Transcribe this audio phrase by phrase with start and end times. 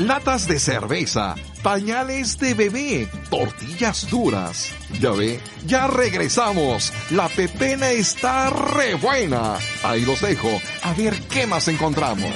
[0.00, 4.72] latas de cerveza, pañales de bebé, tortillas duras.
[4.98, 6.92] Ya ve, ya regresamos.
[7.10, 9.56] La pepena está re buena.
[9.82, 10.50] Ahí los dejo,
[10.82, 12.34] a ver qué más encontramos.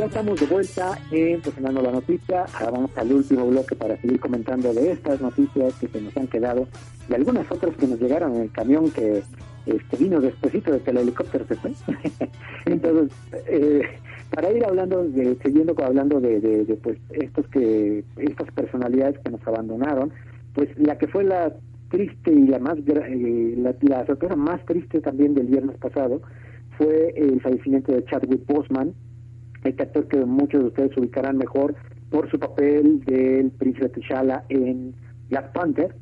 [0.00, 2.46] Ya estamos de vuelta en Presionando la Noticia.
[2.54, 6.26] Ahora vamos al último bloque para seguir comentando de estas noticias que se nos han
[6.26, 6.66] quedado
[7.06, 9.22] y algunas otras que nos llegaron en el camión que
[9.66, 11.72] este, vino despuesito de que el helicóptero se fue.
[12.64, 13.14] Entonces,
[13.46, 13.82] eh,
[14.34, 19.30] para ir hablando, de, siguiendo hablando de, de, de, pues estos que estas personalidades que
[19.30, 20.12] nos abandonaron,
[20.54, 21.52] pues la que fue la
[21.90, 26.22] triste y la más eh, la, la más triste también del viernes pasado
[26.78, 28.94] fue el fallecimiento de Chadwick Boseman,
[29.64, 31.74] este actor que muchos de ustedes ubicarán mejor
[32.10, 34.94] por su papel del príncipe T'Challa en
[35.28, 35.94] Black Panther.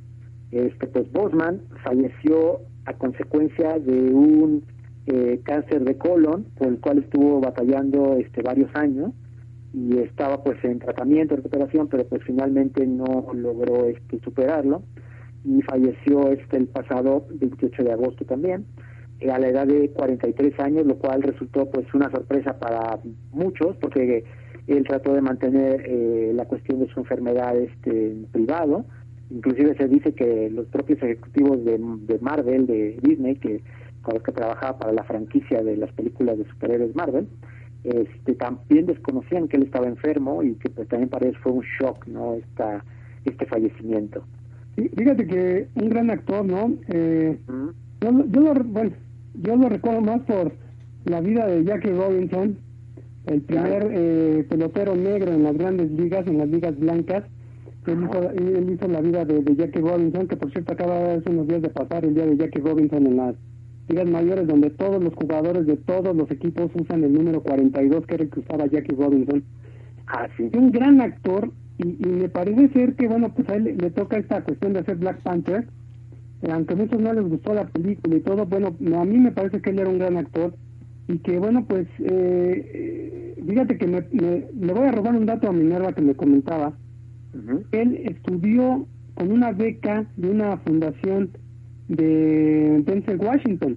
[0.50, 4.64] Este, pues Bosman falleció a consecuencia de un
[5.06, 9.12] eh, cáncer de colon por el cual estuvo batallando este varios años
[9.74, 14.82] y estaba pues en tratamiento, en recuperación, pero pues finalmente no logró este superarlo
[15.44, 18.64] y falleció este el pasado 28 de agosto también
[19.30, 22.98] a la edad de 43 años, lo cual resultó pues una sorpresa para
[23.32, 24.24] muchos porque
[24.68, 28.84] él trató de mantener eh, la cuestión de su enfermedad este en privado,
[29.30, 33.62] inclusive se dice que los propios ejecutivos de, de Marvel, de Disney, que
[34.02, 37.28] con los que trabajaba para la franquicia de las películas de superhéroes Marvel,
[37.84, 41.64] este también desconocían que él estaba enfermo y que pues también para ellos fue un
[41.78, 42.34] shock, ¿no?
[42.34, 42.84] Esta,
[43.24, 44.24] este fallecimiento.
[44.76, 46.76] Fíjate que un gran actor, ¿no?
[46.88, 47.38] Eh,
[48.00, 48.92] yo, yo lo, bueno,
[49.42, 50.52] yo lo recuerdo más por
[51.04, 52.58] la vida de Jackie Robinson,
[53.26, 57.24] el primer eh, pelotero negro en las grandes ligas, en las ligas blancas.
[57.86, 61.30] Él hizo, él hizo la vida de, de, Jackie Robinson, que por cierto acaba hace
[61.30, 63.34] unos días de pasar el día de Jackie Robinson en las
[63.88, 68.14] ligas mayores, donde todos los jugadores de todos los equipos usan el número 42, que
[68.14, 69.42] era el que usaba Jackie Robinson.
[70.06, 70.50] Así.
[70.54, 74.18] Un gran actor, y, y me parece ser que, bueno, pues a él le toca
[74.18, 75.66] esta cuestión de hacer Black Panther,
[76.42, 79.60] aunque a muchos no les gustó la película y todo, bueno, a mí me parece
[79.60, 80.54] que él era un gran actor
[81.08, 85.52] y que, bueno, pues, eh, fíjate que me, le voy a robar un dato a
[85.52, 86.74] Minerva que me comentaba.
[87.72, 91.30] Él estudió con una beca de una fundación
[91.88, 93.76] de Denzel Washington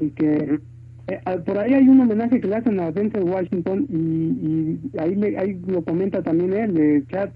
[0.00, 0.58] y que
[1.06, 5.14] eh, por ahí hay un homenaje que le hacen a Denzel Washington y, y ahí,
[5.14, 7.32] le, ahí lo comenta también él, de chat,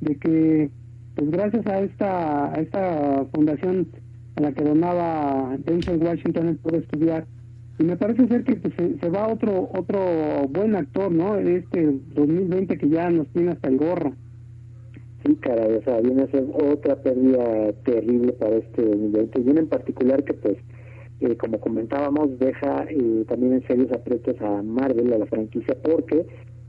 [0.00, 0.70] de que
[1.16, 3.88] pues gracias a esta a esta fundación
[4.36, 7.26] a la que donaba Denzel Washington él puede estudiar.
[7.78, 11.98] Y me parece ser que pues, se, se, va otro otro buen actor no este
[12.14, 14.12] 2020 que ya nos tiene hasta el gorro.
[15.24, 19.60] Sí caray o sea viene a ser otra pérdida terrible para este 2020 y uno
[19.60, 20.58] en particular que pues
[21.20, 26.26] eh, como comentábamos deja eh, también en serios aprietos a Marvel a la franquicia porque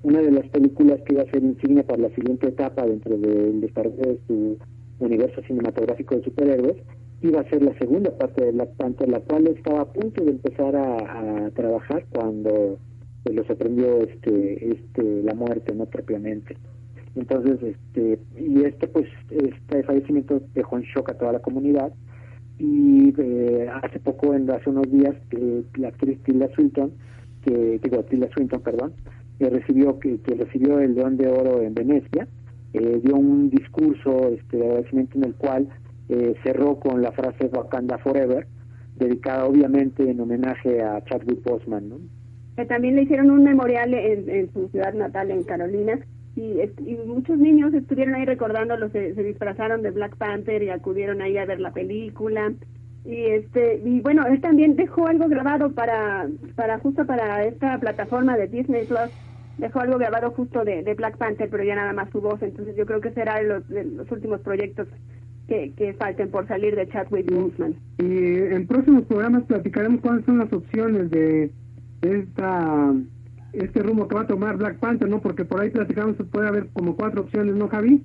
[0.07, 3.59] una de las películas que iba a ser insignia para la siguiente etapa dentro del
[3.59, 4.57] de su
[4.99, 6.77] universo cinematográfico de superhéroes
[7.21, 10.31] iba a ser la segunda parte de Black Panther, la cual estaba a punto de
[10.31, 12.79] empezar a, a trabajar cuando
[13.23, 16.55] pues, lo sorprendió este, este, la muerte, no propiamente.
[17.17, 21.91] Entonces, este, y este pues, este fallecimiento dejó en shock a toda la comunidad
[22.59, 26.93] y eh, hace poco, en, hace unos días, eh, la actriz Tilda Swinton,
[27.43, 28.93] que, digo, Tilda Swinton, perdón,
[29.39, 32.27] que recibió que, que, recibió el León de Oro en Venecia
[32.73, 35.69] eh, dio un discurso este, de agradecimiento en el cual
[36.09, 38.47] eh, cerró con la frase Wakanda Forever
[38.97, 41.99] dedicada obviamente en homenaje a Chadwick Boseman ¿no?
[42.55, 45.99] que también le hicieron un memorial en, en su ciudad natal en Carolina
[46.35, 51.21] y, y, muchos niños estuvieron ahí recordándolo se, se disfrazaron de Black Panther y acudieron
[51.21, 52.53] ahí a ver la película
[53.05, 58.37] y este y bueno él también dejó algo grabado para para justo para esta plataforma
[58.37, 59.09] de Disney Plus
[59.57, 62.41] dejó algo grabado justo de, de Black Panther pero ya nada más su voz.
[62.41, 64.87] Entonces yo creo que será los, los últimos proyectos
[65.47, 67.75] que, que falten por salir de Chadwick Boseman.
[67.99, 71.51] Y en próximos programas platicaremos cuáles son las opciones de
[72.01, 72.93] esta
[73.53, 76.67] este rumbo que va a tomar Black Panther no porque por ahí platicamos puede haber
[76.73, 78.03] como cuatro opciones no Javi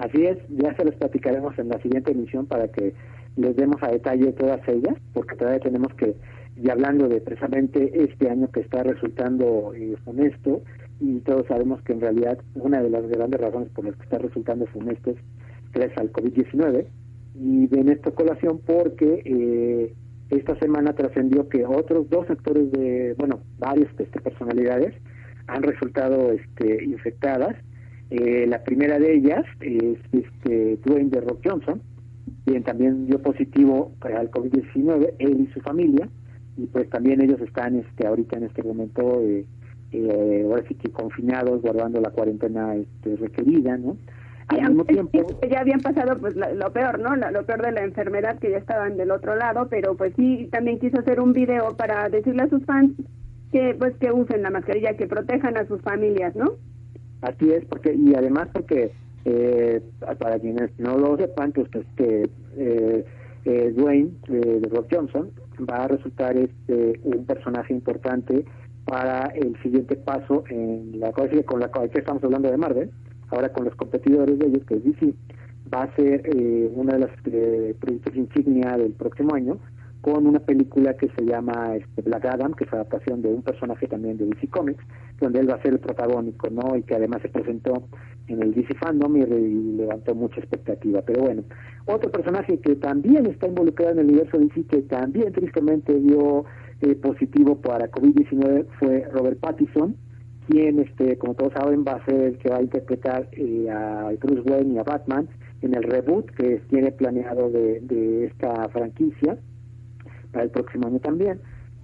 [0.00, 2.94] Así es, ya se los platicaremos en la siguiente emisión para que
[3.36, 6.16] les demos a detalle todas ellas, porque todavía tenemos que,
[6.56, 10.62] y hablando de precisamente este año que está resultando eh, funesto,
[11.00, 14.18] y todos sabemos que en realidad una de las grandes razones por las que está
[14.18, 15.16] resultando funesto es
[15.72, 16.86] gracias al COVID-19,
[17.34, 19.94] y ven esto colación porque eh,
[20.30, 24.94] esta semana trascendió que otros dos actores de, bueno, varias este, personalidades
[25.46, 27.56] han resultado este, infectadas.
[28.10, 31.80] Eh, la primera de ellas es este, Dwayne de Rock Johnson,
[32.44, 36.08] quien también dio positivo al COVID-19, él y su familia,
[36.56, 39.46] y pues también ellos están este, ahorita en este momento, eh,
[39.92, 43.96] eh, ahora sí que confinados, guardando la cuarentena este, requerida, ¿no?
[44.48, 47.14] Al mismo tiempo, ya habían pasado pues lo peor, ¿no?
[47.14, 50.80] lo peor de la enfermedad que ya estaban del otro lado, pero pues sí también
[50.80, 52.90] quiso hacer un video para decirle a sus fans
[53.52, 56.54] que pues que usen la mascarilla, que protejan a sus familias, ¿no?
[57.22, 58.90] Así es, porque y además porque
[59.24, 59.80] eh,
[60.18, 63.04] para quienes no lo sepan, pues este eh,
[63.44, 65.30] eh, Dwayne de Rock Johnson
[65.68, 68.44] va a resultar este un personaje importante
[68.90, 72.90] para el siguiente paso en la con la que estamos hablando de Marvel,
[73.28, 75.14] ahora con los competidores de ellos, que es DC,
[75.72, 79.60] va a ser eh, una de las eh, proyectos insignia del próximo año,
[80.00, 83.86] con una película que se llama este, Black Adam, que es adaptación de un personaje
[83.86, 84.82] también de DC Comics,
[85.20, 86.76] donde él va a ser el protagónico, ¿no?
[86.76, 87.84] Y que además se presentó
[88.26, 89.24] en el DC Fandom y,
[89.76, 91.02] levantó mucha expectativa.
[91.02, 91.44] Pero bueno,
[91.86, 96.44] otro personaje que también está involucrado en el universo DC, que también tristemente dio
[96.82, 99.96] eh, positivo para COVID-19, fue Robert Pattinson,
[100.48, 104.10] quien, este, como todos saben, va a ser el que va a interpretar eh, a
[104.20, 105.28] Bruce Wayne y a Batman
[105.62, 109.38] en el reboot que tiene planeado de, de esta franquicia
[110.32, 111.40] para el próximo año también.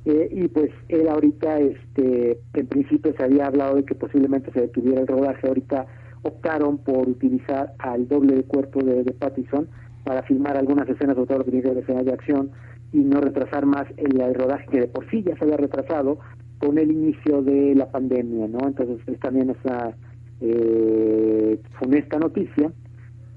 [0.06, 4.60] Eh, y pues él ahorita, este, en principio se había hablado de que posiblemente se
[4.60, 5.86] detuviera el rodaje, ahorita
[6.22, 9.68] optaron por utilizar al doble de cuerpo de, de Pattison
[10.04, 12.50] para filmar algunas escenas, sobre todo lo que de escenas de acción,
[12.96, 16.18] y no retrasar más el, rodaje que de por sí ya se había retrasado
[16.58, 18.66] con el inicio de la pandemia, ¿no?
[18.66, 19.94] Entonces es también esa
[20.40, 22.72] eh, funesta noticia.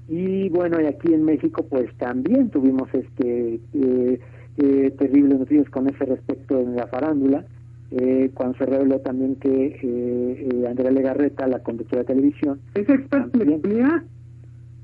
[0.08, 3.60] Y bueno, y aquí en México pues también tuvimos este...
[3.74, 4.20] Eh,
[4.56, 7.44] eh, terribles noticias con ese respecto en la farándula,
[7.92, 12.60] eh, cuando se reveló también que eh, eh, Andrea Legarreta, la conductora de televisión...
[12.74, 14.04] ¿Es experta en economía?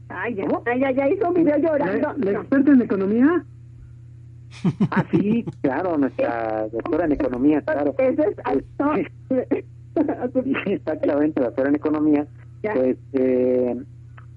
[0.08, 2.14] Ay, ya, ay, ya, ya hizo un video llorando.
[2.19, 3.44] ¿La, experta en economía?
[4.91, 7.94] Ah, sí, claro, nuestra doctora en economía, claro.
[7.99, 9.64] Eso es
[10.67, 12.26] Exactamente, doctora en economía.
[12.62, 13.76] Pues eh,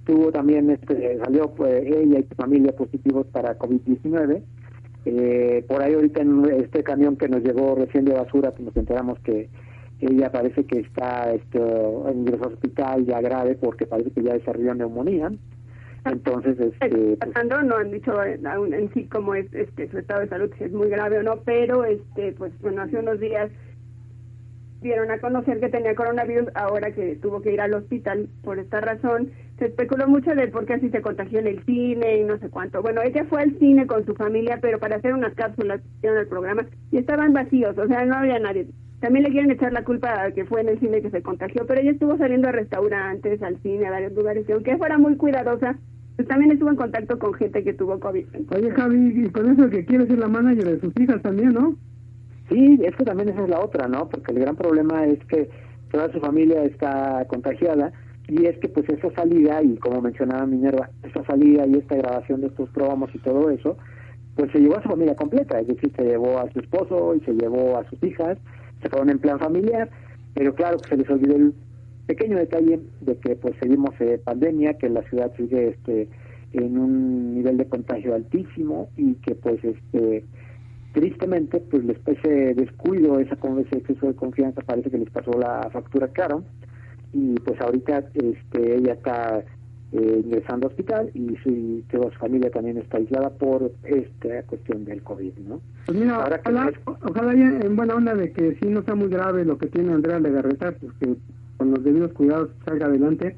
[0.06, 4.44] tuvo también, este, salió pues, ella y su familia positivos para COVID-19
[5.06, 8.76] eh, por ahí ahorita en este camión que nos llegó recién de basura, pues nos
[8.76, 9.50] enteramos que
[10.02, 14.76] ella parece que está este, en el hospital ya grave porque parece que ya desarrolló
[14.76, 15.32] neumonía.
[16.06, 18.14] Entonces, este, pues, no han dicho
[18.46, 21.24] aún en sí cómo es este, su estado de salud, si es muy grave o
[21.24, 23.52] no, pero este, pues bueno, hace unos días
[24.82, 28.80] dieron a conocer que tenía coronavirus ahora que tuvo que ir al hospital por esta
[28.80, 29.32] razón.
[29.58, 32.50] Se especuló mucho de por qué así se contagió en el cine y no sé
[32.50, 32.82] cuánto.
[32.82, 36.28] Bueno, ella fue al cine con su familia, pero para hacer unas cápsulas en el
[36.28, 38.68] programa y estaban vacíos, o sea, no había nadie.
[39.00, 41.66] También le quieren echar la culpa a que fue en el cine que se contagió,
[41.66, 45.16] pero ella estuvo saliendo a restaurantes, al cine, a varios lugares, y aunque fuera muy
[45.16, 45.78] cuidadosa,
[46.16, 48.26] pues también estuvo en contacto con gente que tuvo COVID.
[48.54, 51.76] Oye, Javi, y con eso que quiere ser la manager de sus hijas también, ¿no?
[52.50, 54.10] Sí, es que también esa es la otra, ¿no?
[54.10, 55.50] Porque el gran problema es que
[55.92, 57.94] toda su familia está contagiada
[58.28, 62.42] y es que pues esa salida, y como mencionaba Minerva, esa salida y esta grabación
[62.42, 63.78] de estos promos y todo eso,
[64.36, 67.22] pues se llevó a su familia completa, es decir, se llevó a su esposo y
[67.22, 68.38] se llevó a sus hijas,
[68.82, 69.90] se fueron en plan familiar,
[70.34, 71.54] pero claro que se les olvidó el
[72.08, 76.08] pequeño detalle de que pues seguimos en pandemia, que la ciudad sigue este
[76.54, 80.26] en un nivel de contagio altísimo y que pues este
[80.94, 85.70] tristemente, pues especie de descuido, esa, ese exceso de confianza parece que les pasó la
[85.72, 86.44] factura caro
[87.14, 89.44] y pues ahorita este, ella está
[89.92, 94.86] eh, ingresando al hospital y su, toda su familia también está aislada por esta cuestión
[94.86, 95.62] del COVID, ¿no?
[95.88, 99.58] Pues mira, ojalá, ojalá en buena onda de que sí no sea muy grave lo
[99.58, 101.16] que tiene Andrea Legarreta, pues que
[101.58, 103.36] con los debidos cuidados salga adelante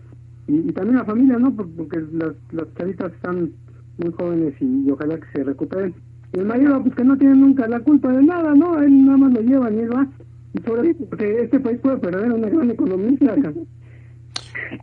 [0.48, 1.55] y, también la familia, ¿no?
[1.55, 3.51] Porque las, las charitas están
[3.98, 5.93] muy jóvenes y ojalá que se recuperen.
[6.34, 8.81] el mayor pues que no tiene nunca la culpa de nada, ¿no?
[8.81, 10.08] Él nada más lo lleva y él va.
[10.53, 13.36] Y sobre porque este país puede perder una gran economista.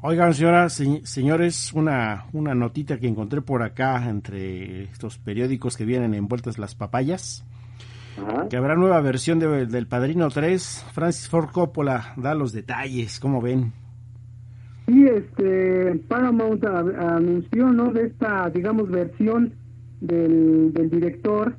[0.02, 6.14] Oigan, señoras, señores, una, una notita que encontré por acá entre estos periódicos que vienen
[6.14, 7.44] envueltas las papayas.
[8.50, 10.86] Que habrá nueva versión de, del Padrino 3.
[10.92, 13.72] Francis Ford Coppola da los detalles, ¿cómo ven?
[14.86, 17.92] Sí, este, Paramount anunció, ¿no?
[17.92, 19.52] De esta, digamos, versión
[20.00, 21.56] del, del director,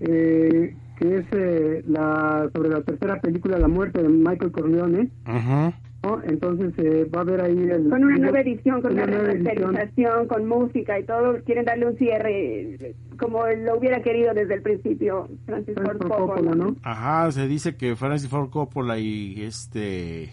[0.00, 5.10] eh, que es eh, la sobre la tercera película, La muerte de Michael Corleone.
[5.24, 5.72] Ajá.
[6.24, 10.46] Entonces eh, va a haber ahí el, con una nueva edición, con una, remasterización, con
[10.46, 15.74] música y todo, quieren darle un cierre como lo hubiera querido desde el principio Francis
[15.74, 16.76] Ford Coppola, ¿no?
[16.82, 20.30] Ajá, se dice que Francis Ford Coppola y este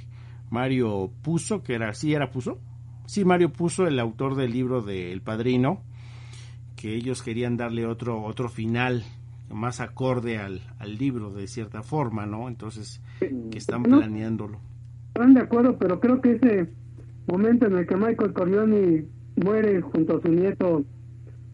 [0.49, 2.59] Mario Puzo, que era, sí era Puzo,
[3.05, 5.81] sí Mario Puzo, el autor del libro de El Padrino,
[6.75, 9.03] que ellos querían darle otro otro final
[9.49, 12.47] más acorde al, al libro de cierta forma, ¿no?
[12.47, 14.59] Entonces que están planeándolo
[15.13, 16.67] están de acuerdo, pero creo que ese
[17.27, 19.05] momento en el que Michael Corleone
[19.35, 20.83] muere junto a su nieto,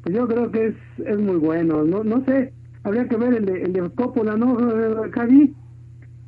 [0.02, 0.76] pues yo creo que es,
[1.06, 1.84] es muy bueno.
[1.84, 4.56] No no sé, habría que ver el de, el de Coppola, ¿no,
[5.12, 5.54] Javi?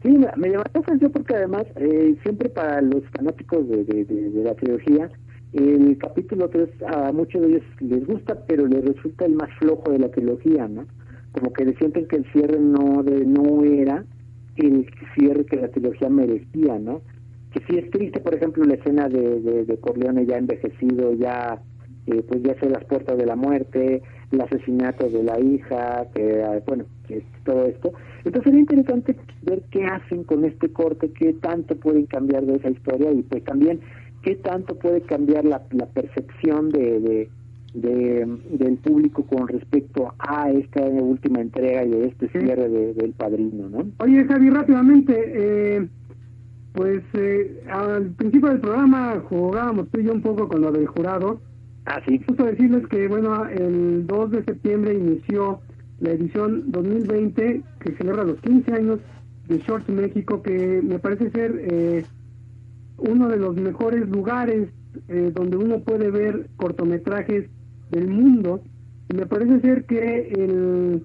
[0.03, 4.43] Sí, me llamó la atención porque además, eh, siempre para los fanáticos de, de, de,
[4.43, 5.09] la trilogía,
[5.53, 9.91] el capítulo 3 a muchos de ellos les gusta, pero les resulta el más flojo
[9.91, 10.85] de la trilogía, ¿no?
[11.33, 14.03] Como que sienten que el cierre no de no era
[14.57, 17.01] el cierre que la trilogía merecía, ¿no?
[17.51, 21.62] Que sí es triste, por ejemplo, la escena de, de, Corleone ya envejecido, ya
[22.08, 26.43] eh, pues ya sé las puertas de la muerte, el asesinato de la hija, que
[26.43, 27.91] ah, bueno, que todo esto.
[28.24, 32.70] Entonces sería interesante ver qué hacen con este corte, qué tanto pueden cambiar de esa
[32.70, 33.81] historia y pues también
[34.24, 37.29] qué tanto puede cambiar la, la percepción de, de,
[37.74, 43.86] del público con respecto a esta última entrega y de este cierre del padrino, ¿no?
[44.00, 45.88] Oye, Javi, rápidamente, eh,
[46.73, 50.87] pues eh, al principio del programa jugábamos tú y yo un poco con lo del
[50.87, 51.41] jurado.
[51.85, 52.21] Ah, sí.
[52.25, 55.59] Justo decirles que, bueno, el 2 de septiembre inició
[55.99, 58.99] la edición 2020 que celebra los 15 años
[59.47, 62.05] de Shorts México, que me parece ser eh,
[62.97, 64.69] uno de los mejores lugares
[65.07, 67.49] eh, donde uno puede ver cortometrajes
[67.89, 68.63] del mundo.
[69.09, 71.03] Y me parece ser que el,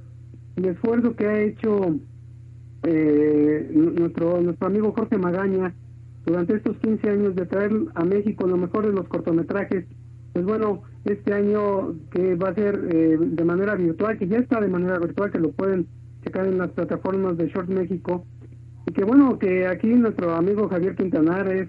[0.57, 1.97] el esfuerzo que ha hecho
[2.87, 5.75] eh, nuestro, nuestro amigo Jorge Magaña,
[6.25, 9.85] durante estos 15 años de traer a México lo mejor de los cortometrajes,
[10.33, 14.61] pues bueno, este año que va a ser eh, de manera virtual, que ya está
[14.61, 15.87] de manera virtual, que lo pueden
[16.25, 18.25] checar en las plataformas de Short México,
[18.87, 21.69] y que bueno, que aquí nuestro amigo Javier Quintanar es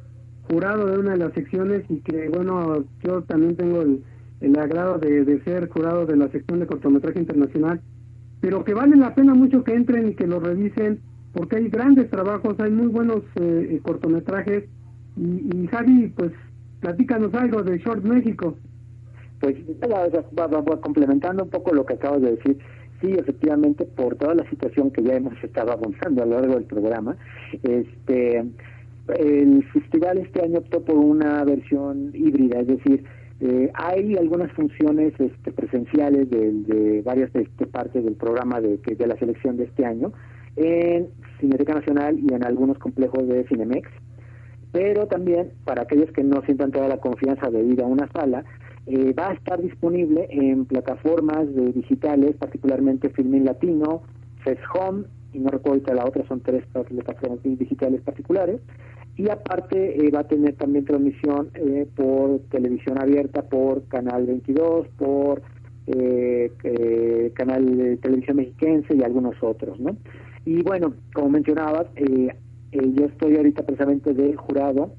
[0.49, 4.03] jurado de una de las secciones y que bueno, yo también tengo el,
[4.41, 7.81] el agrado de, de ser jurado de la sección de cortometraje internacional
[8.41, 10.99] pero que vale la pena mucho que entren y que lo revisen,
[11.33, 14.65] porque hay grandes trabajos, hay muy buenos eh, eh, cortometrajes.
[15.15, 16.31] Y, Javi, pues
[16.79, 18.55] platícanos algo de Short México.
[19.39, 19.55] Pues
[20.81, 22.57] complementando un poco lo que acabas de decir,
[23.01, 26.65] sí, efectivamente, por toda la situación que ya hemos estado avanzando a lo largo del
[26.65, 27.15] programa,
[27.63, 28.45] este
[29.15, 33.03] el festival este año optó por una versión híbrida, es decir,
[33.39, 39.15] eh, hay algunas funciones este, presenciales de, varias este, partes del programa de, de la
[39.17, 40.11] selección de este año
[40.55, 43.87] en Cineteca Nacional y en algunos complejos de Cinemex,
[44.71, 48.43] pero también para aquellos que no sientan toda la confianza de ir a una sala,
[48.87, 54.01] eh, va a estar disponible en plataformas digitales, particularmente Filmin Latino,
[54.43, 55.03] FES Home,
[55.33, 58.61] y no recuerdo la otra, son tres plataformas digitales particulares,
[59.17, 64.87] y aparte eh, va a tener también transmisión eh, por televisión abierta, por Canal 22,
[64.89, 65.41] por
[65.87, 69.97] eh, eh, Canal Televisión Mexiquense y algunos otros, ¿no?
[70.45, 71.87] Y bueno, como mencionabas,
[72.71, 74.91] yo estoy ahorita precisamente de jurado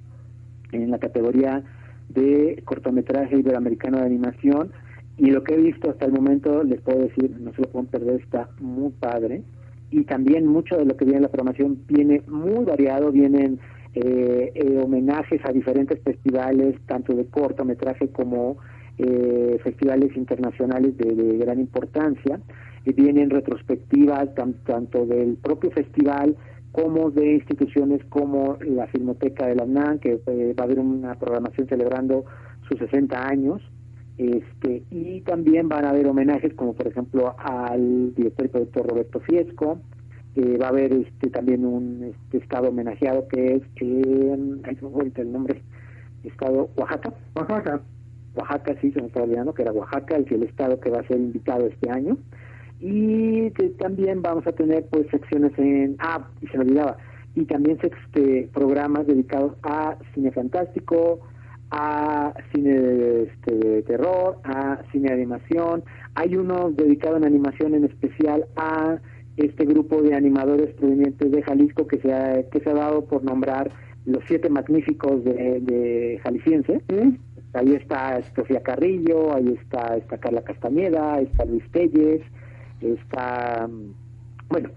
[0.72, 1.62] en la categoría
[2.08, 4.72] de cortometraje iberoamericano de animación
[5.16, 7.86] y lo que he visto hasta el momento, les puedo decir, no se lo pueden
[7.86, 9.42] perder, está muy padre
[9.90, 13.58] y también mucho de lo que viene en la programación viene muy variado, vienen
[13.94, 18.58] eh, eh, homenajes a diferentes festivales, tanto de cortometraje como
[18.98, 22.40] eh, festivales internacionales de, gran importancia.
[22.84, 26.36] y vienen retrospectivas tanto del propio festival
[26.72, 30.20] como de instituciones como la Filmoteca de la que
[30.54, 32.24] va a haber una programación celebrando
[32.68, 33.62] sus 60 años.
[34.16, 39.20] Este, y también van a haber homenajes como por ejemplo al director y productor Roberto
[39.20, 39.80] Fiesco,
[40.36, 45.62] va a haber este también un este, estado homenajeado que es en el nombre
[46.24, 47.12] estado Oaxaca.
[47.34, 47.80] Oaxaca.
[48.34, 51.06] Oaxaca sí se me está olvidando que era Oaxaca el, el estado que va a
[51.06, 52.16] ser invitado este año.
[52.80, 56.96] Y también vamos a tener pues secciones en ah y se me olvidaba.
[57.34, 61.20] Y también este, programas dedicados a cine fantástico
[61.70, 65.84] a cine este, de terror a cine de animación.
[66.14, 68.98] Hay uno dedicado en animación en especial a
[69.38, 73.24] este grupo de animadores provenientes de Jalisco que se ha, que se ha dado por
[73.24, 73.70] nombrar
[74.04, 76.80] los siete magníficos de, de Jalisciense.
[77.54, 82.22] Ahí está Sofía Carrillo, ahí está, está Carla Castañeda, está Luis Telles,
[82.80, 83.68] está,
[84.48, 84.70] bueno,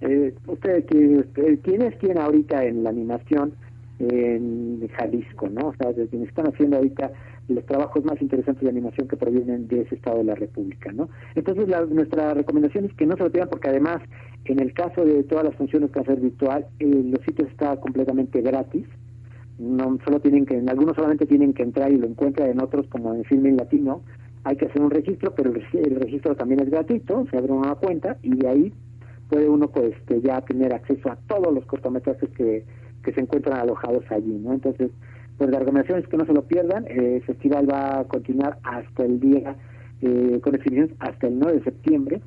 [0.00, 3.54] eh, usted, ¿quién es quién ahorita en la animación
[4.00, 5.68] en Jalisco, no?
[5.68, 7.12] O sea, quienes están haciendo ahorita
[7.50, 11.08] los trabajos más interesantes de animación que provienen de ese estado de la República, ¿no?
[11.34, 14.00] Entonces, nuestra recomendación es que no se lo tengan porque además,
[14.44, 18.40] en el caso de todas las funciones que hacer virtual, eh, los sitios está completamente
[18.40, 18.86] gratis,
[19.58, 22.86] no solo tienen que, en algunos solamente tienen que entrar y lo encuentran, en otros,
[22.88, 24.02] como en Filming Latino,
[24.44, 28.16] hay que hacer un registro, pero el, registro también es gratuito, se abre una cuenta
[28.22, 28.72] y de ahí
[29.28, 32.64] puede uno pues este, ya tener acceso a todos los cortometrajes que,
[33.04, 34.54] que se encuentran alojados allí, ¿no?
[34.54, 34.90] Entonces,
[35.40, 38.58] pues la recomendación es que no se lo pierdan, eh, el festival va a continuar
[38.62, 39.56] hasta el día,
[40.02, 42.20] eh, con exhibiciones hasta el 9 de septiembre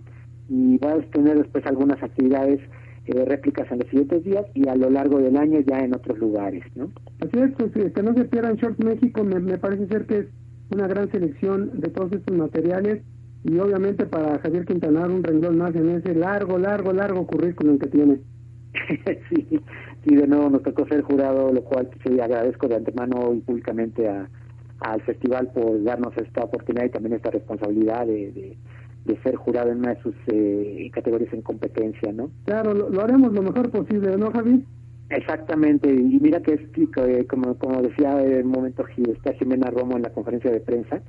[0.50, 2.60] y va a tener después algunas actividades
[3.06, 6.18] eh, réplicas en los siguientes días y a lo largo del año ya en otros
[6.18, 6.90] lugares, ¿no?
[7.20, 10.26] Así es, pues que no se pierdan Short México, me, me parece ser que es
[10.74, 13.04] una gran selección de todos estos materiales
[13.44, 17.90] y obviamente para Javier Quintanar un renglón más en ese largo, largo, largo currículum que
[17.90, 18.22] tiene.
[19.30, 19.60] sí,
[20.04, 24.08] sí, de nuevo nos tocó ser jurado, lo cual sí, agradezco de antemano y públicamente
[24.08, 24.30] a,
[24.80, 28.58] al festival por darnos esta oportunidad y también esta responsabilidad de,
[29.06, 32.32] de, ser jurado en una de sus eh, categorías en competencia, ¿no?
[32.46, 34.66] Claro, lo, haremos lo mejor posible, ¿no, Javi?
[35.10, 36.62] Exactamente, y mira que es
[36.98, 41.02] eh, como, como decía en el momento está Jimena Romo en la conferencia de prensa,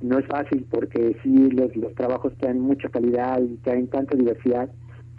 [0.00, 4.70] no es fácil porque sí los, los trabajos tienen mucha calidad y tienen tanta diversidad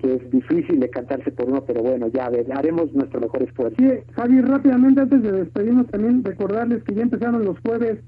[0.01, 3.75] que es difícil de cantarse por uno, pero bueno, ya ver, haremos nuestro mejor esfuerzo.
[3.77, 7.99] Sí, Javi, rápidamente antes de despedirnos también recordarles que ya empezaron los jueves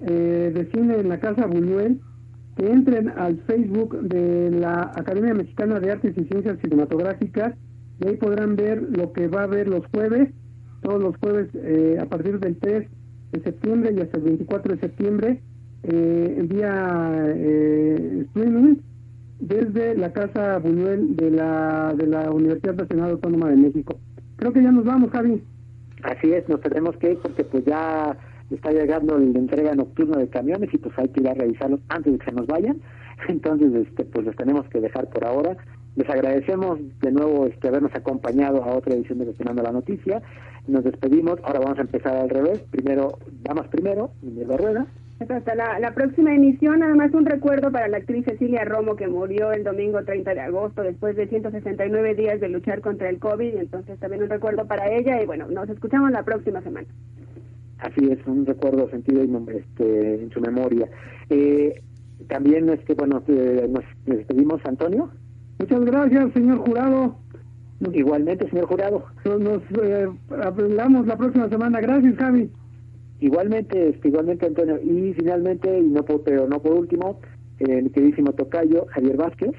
[0.00, 2.00] eh, de cine en la Casa Buñuel,
[2.56, 7.54] que entren al Facebook de la Academia Mexicana de Artes y Ciencias Cinematográficas
[8.00, 10.30] y ahí podrán ver lo que va a haber los jueves,
[10.82, 12.88] todos los jueves eh, a partir del 3
[13.32, 15.40] de septiembre y hasta el 24 de septiembre,
[15.84, 18.76] eh, vía eh, streaming
[19.40, 23.98] desde la Casa Buñuel de la, de la Universidad Nacional Autónoma de México.
[24.36, 25.42] Creo que ya nos vamos, Javi.
[26.02, 28.16] Así es, nos tenemos que ir porque pues ya
[28.50, 32.12] está llegando la entrega nocturna de camiones y pues hay que ir a revisarlos antes
[32.12, 32.80] de que se nos vayan.
[33.28, 35.56] Entonces, este, pues los tenemos que dejar por ahora.
[35.96, 40.22] Les agradecemos de nuevo este, habernos acompañado a otra edición de Gestionando la Noticia.
[40.68, 41.40] Nos despedimos.
[41.42, 42.60] Ahora vamos a empezar al revés.
[42.70, 44.86] Primero, damas primero, la Rueda.
[45.20, 49.50] Hasta la, la, próxima emisión, además un recuerdo para la actriz Cecilia Romo que murió
[49.52, 53.98] el domingo 30 de agosto después de 169 días de luchar contra el COVID, entonces
[53.98, 56.86] también un recuerdo para ella y bueno, nos escuchamos la próxima semana.
[57.78, 60.88] Así es, un recuerdo sentido y este, en su memoria.
[61.30, 61.82] Eh,
[62.28, 65.10] también, este, bueno, eh, nos, despedimos, Antonio.
[65.58, 67.16] Muchas gracias, señor jurado.
[67.92, 69.04] Igualmente, señor jurado.
[69.24, 70.08] Nos eh,
[70.42, 71.80] hablamos la próxima semana.
[71.80, 72.50] Gracias, Javi.
[73.20, 74.78] Igualmente, este, igualmente, Antonio.
[74.82, 77.20] Y finalmente, y no por, pero no por último,
[77.58, 79.52] el queridísimo Tocayo, Javier Vázquez.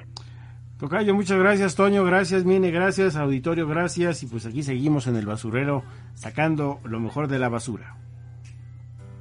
[0.79, 4.23] Tocayo, muchas gracias, Toño, gracias, Mine, gracias, auditorio, gracias.
[4.23, 7.97] Y pues aquí seguimos en el basurero sacando lo mejor de la basura.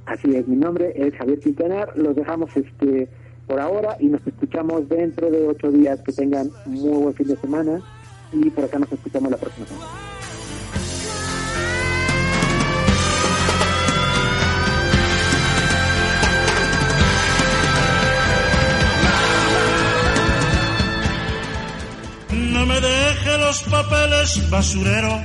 [0.05, 1.97] Así es, mi nombre es Javier Quintanar.
[1.97, 3.09] Los dejamos este
[3.45, 6.01] por ahora y nos escuchamos dentro de ocho días.
[6.01, 7.81] Que tengan muy buen fin de semana
[8.31, 10.18] y por acá nos escuchamos la próxima semana.
[23.63, 25.21] Papeles, basurero.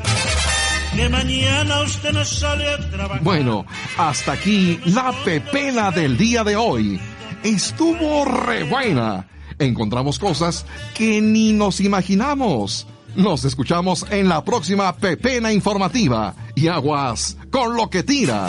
[0.95, 3.23] Que mañana usted no sale a trabajar.
[3.23, 3.67] Bueno,
[3.97, 7.01] hasta aquí la pepena del día de hoy.
[7.43, 9.27] Estuvo re buena.
[9.59, 12.87] Encontramos cosas que ni nos imaginamos.
[13.17, 18.49] Nos escuchamos en la próxima pepena informativa y aguas con lo que tira.